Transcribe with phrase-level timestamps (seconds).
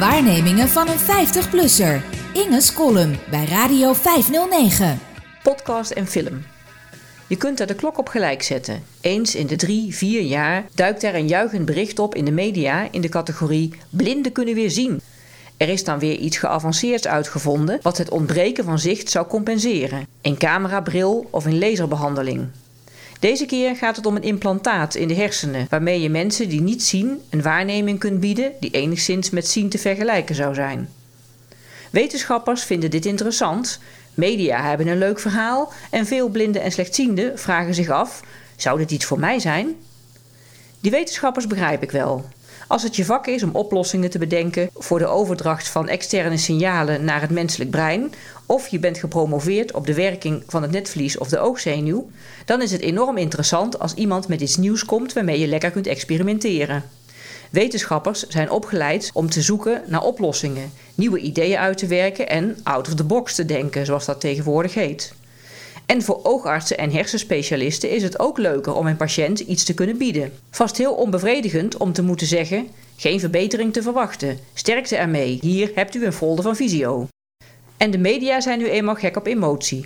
[0.00, 2.02] Waarnemingen van een 50-plusser.
[2.32, 4.98] Inge's column bij Radio 509.
[5.42, 6.42] Podcast en film.
[7.26, 8.82] Je kunt er de klok op gelijk zetten.
[9.00, 12.88] Eens in de drie, vier jaar duikt er een juichend bericht op in de media
[12.90, 15.00] in de categorie Blinden kunnen weer zien.
[15.56, 20.06] Er is dan weer iets geavanceerds uitgevonden wat het ontbreken van zicht zou compenseren.
[20.22, 22.48] Een camerabril of een laserbehandeling.
[23.20, 26.82] Deze keer gaat het om een implantaat in de hersenen, waarmee je mensen die niet
[26.82, 30.88] zien een waarneming kunt bieden die enigszins met zien te vergelijken zou zijn.
[31.90, 33.80] Wetenschappers vinden dit interessant,
[34.14, 38.22] media hebben een leuk verhaal en veel blinden en slechtzienden vragen zich af:
[38.56, 39.76] zou dit iets voor mij zijn?
[40.80, 42.24] Die wetenschappers begrijp ik wel.
[42.70, 47.04] Als het je vak is om oplossingen te bedenken voor de overdracht van externe signalen
[47.04, 48.12] naar het menselijk brein,
[48.46, 52.10] of je bent gepromoveerd op de werking van het netvlies of de oogzenuw,
[52.44, 55.86] dan is het enorm interessant als iemand met iets nieuws komt waarmee je lekker kunt
[55.86, 56.84] experimenteren.
[57.50, 62.88] Wetenschappers zijn opgeleid om te zoeken naar oplossingen, nieuwe ideeën uit te werken en out
[62.88, 65.12] of the box te denken, zoals dat tegenwoordig heet.
[65.90, 69.98] En voor oogartsen en hersenspecialisten is het ook leuker om een patiënt iets te kunnen
[69.98, 70.32] bieden.
[70.50, 74.38] Vast heel onbevredigend om te moeten zeggen: geen verbetering te verwachten.
[74.54, 75.38] Sterkte ermee.
[75.40, 77.08] Hier hebt u een folder van Visio.
[77.76, 79.84] En de media zijn nu eenmaal gek op emotie.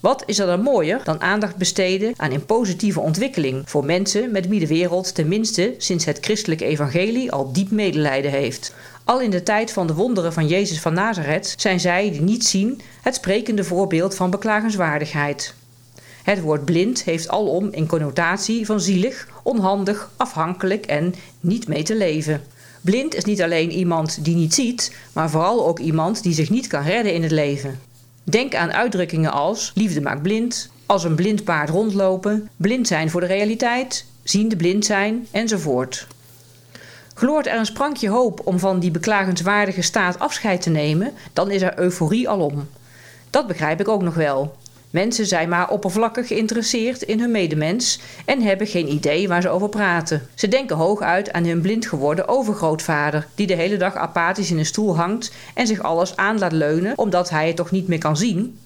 [0.00, 4.48] Wat is er dan mooier dan aandacht besteden aan een positieve ontwikkeling voor mensen met
[4.48, 8.74] wie de wereld tenminste sinds het christelijke evangelie al diep medelijden heeft?
[9.04, 12.44] Al in de tijd van de wonderen van Jezus van Nazareth zijn zij die niet
[12.44, 15.54] zien het sprekende voorbeeld van beklagenswaardigheid.
[16.22, 21.96] Het woord blind heeft alom een connotatie van zielig, onhandig, afhankelijk en niet mee te
[21.96, 22.42] leven.
[22.80, 26.66] Blind is niet alleen iemand die niet ziet, maar vooral ook iemand die zich niet
[26.66, 27.80] kan redden in het leven.
[28.24, 33.20] Denk aan uitdrukkingen als liefde maakt blind, als een blind paard rondlopen, blind zijn voor
[33.20, 36.06] de realiteit, ziende blind zijn enzovoort.
[37.14, 41.62] Gloort er een sprankje hoop om van die beklagenswaardige staat afscheid te nemen, dan is
[41.62, 42.68] er euforie alom.
[43.30, 44.56] Dat begrijp ik ook nog wel.
[44.90, 49.68] Mensen zijn maar oppervlakkig geïnteresseerd in hun medemens en hebben geen idee waar ze over
[49.68, 50.28] praten.
[50.34, 54.66] Ze denken hooguit aan hun blind geworden overgrootvader, die de hele dag apathisch in een
[54.66, 58.16] stoel hangt en zich alles aan laat leunen omdat hij het toch niet meer kan
[58.16, 58.58] zien.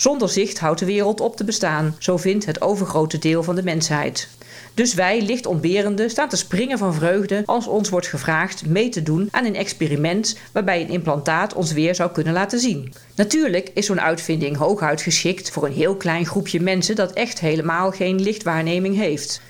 [0.00, 3.62] Zonder zicht houdt de wereld op te bestaan, zo vindt het overgrote deel van de
[3.62, 4.28] mensheid.
[4.74, 9.02] Dus wij, licht ontberenden, staan te springen van vreugde als ons wordt gevraagd mee te
[9.02, 12.92] doen aan een experiment waarbij een implantaat ons weer zou kunnen laten zien.
[13.14, 17.90] Natuurlijk is zo'n uitvinding hooguit geschikt voor een heel klein groepje mensen dat echt helemaal
[17.90, 19.40] geen lichtwaarneming heeft.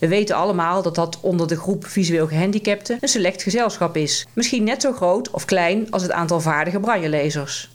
[0.00, 4.26] We weten allemaal dat dat onder de groep visueel gehandicapten een select gezelschap is.
[4.32, 7.70] Misschien net zo groot of klein als het aantal vaardige braillelezers.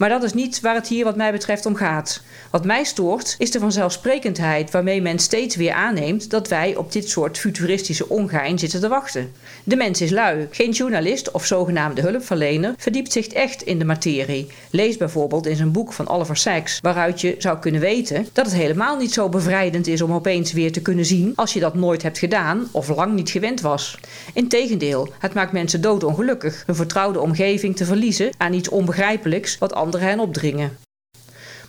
[0.00, 2.22] Maar dat is niet waar het hier wat mij betreft om gaat.
[2.50, 7.08] Wat mij stoort is de vanzelfsprekendheid waarmee men steeds weer aanneemt dat wij op dit
[7.08, 9.32] soort futuristische ongein zitten te wachten.
[9.64, 10.48] De mens is lui.
[10.50, 14.46] Geen journalist of zogenaamde hulpverlener verdiept zich echt in de materie.
[14.70, 18.54] Lees bijvoorbeeld in zijn boek van Oliver Sacks, waaruit je zou kunnen weten dat het
[18.54, 22.02] helemaal niet zo bevrijdend is om opeens weer te kunnen zien als je dat nooit
[22.02, 23.98] hebt gedaan of lang niet gewend was.
[24.34, 30.08] Integendeel, het maakt mensen doodongelukkig hun vertrouwde omgeving te verliezen aan iets onbegrijpelijks wat anderen
[30.08, 30.78] hen opdringen.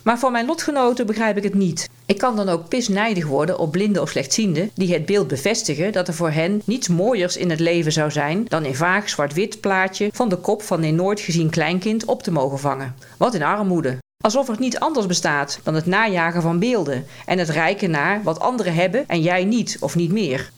[0.02, 1.88] Maar van mijn lotgenoten begrijp ik het niet.
[2.06, 6.08] Ik kan dan ook pisnijdig worden op blinden of slechtzienden die het beeld bevestigen dat
[6.08, 10.10] er voor hen niets mooiers in het leven zou zijn dan een vaag zwart-wit plaatje
[10.12, 12.94] van de kop van een nooit gezien kleinkind op te mogen vangen.
[13.16, 13.98] Wat een armoede.
[14.24, 18.40] Alsof er niet anders bestaat dan het najagen van beelden en het rijken naar wat
[18.40, 20.50] anderen hebben en jij niet of niet meer.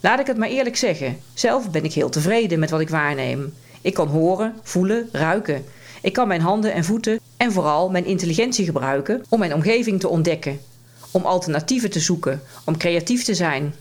[0.00, 3.54] Laat ik het maar eerlijk zeggen, zelf ben ik heel tevreden met wat ik waarneem.
[3.80, 5.64] Ik kan horen, voelen, ruiken.
[6.02, 10.08] Ik kan mijn handen en voeten en vooral mijn intelligentie gebruiken om mijn omgeving te
[10.08, 10.60] ontdekken,
[11.10, 13.74] om alternatieven te zoeken, om creatief te zijn.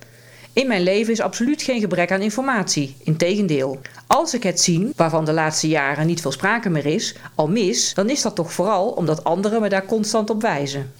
[0.54, 3.80] In mijn leven is absoluut geen gebrek aan informatie, integendeel.
[4.08, 7.94] Als ik het zien, waarvan de laatste jaren niet veel sprake meer is, al mis,
[7.94, 10.92] dan is dat toch vooral omdat anderen me daar constant op wijzen.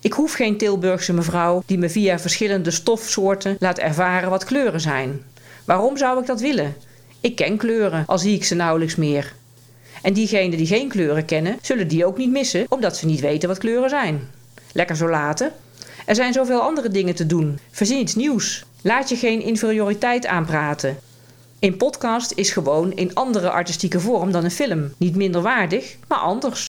[0.00, 5.22] Ik hoef geen Tilburgse mevrouw die me via verschillende stofsoorten laat ervaren wat kleuren zijn.
[5.64, 6.76] Waarom zou ik dat willen?
[7.20, 9.34] Ik ken kleuren, al zie ik ze nauwelijks meer.
[10.02, 13.48] En diegenen die geen kleuren kennen, zullen die ook niet missen, omdat ze niet weten
[13.48, 14.28] wat kleuren zijn.
[14.72, 15.52] Lekker zo laten.
[16.06, 17.58] Er zijn zoveel andere dingen te doen.
[17.70, 18.64] Verzin iets nieuws.
[18.82, 20.98] Laat je geen inferioriteit aanpraten.
[21.58, 24.92] Een podcast is gewoon een andere artistieke vorm dan een film.
[24.96, 26.64] Niet minder waardig, maar anders.